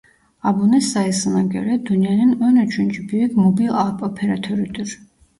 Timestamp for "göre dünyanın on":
1.43-2.55